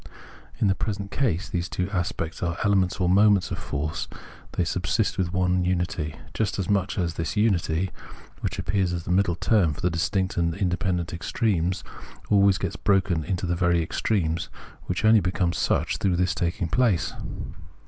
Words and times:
In 0.57 0.65
the 0.65 0.73
present 0.73 1.11
case 1.11 1.47
these 1.47 1.69
two 1.69 1.87
aspects 1.91 2.41
are 2.41 2.57
elements 2.63 2.99
or 2.99 3.07
moments 3.07 3.51
of 3.51 3.59
force; 3.59 4.07
they 4.53 4.63
subsist 4.63 5.19
within 5.19 5.31
one 5.31 5.63
unity, 5.63 6.15
just 6.33 6.57
as 6.57 6.67
much 6.67 6.97
as 6.97 7.13
this 7.13 7.37
unity, 7.37 7.91
which 8.39 8.57
appears 8.57 8.93
as 8.93 9.03
the 9.03 9.11
middle 9.11 9.35
term 9.35 9.75
for 9.75 9.81
the 9.81 9.91
distinct 9.91 10.37
and 10.37 10.55
independent 10.55 11.13
extremes, 11.13 11.83
always 12.31 12.57
gets 12.57 12.75
broken 12.77 13.21
up 13.21 13.29
into 13.29 13.45
these 13.45 13.59
very 13.59 13.83
extremes, 13.83 14.49
which 14.87 15.05
only 15.05 15.19
become 15.21 15.53
such 15.53 15.97
through 15.97 16.15
this 16.15 16.33
taking 16.33 16.67
place. 16.67 17.13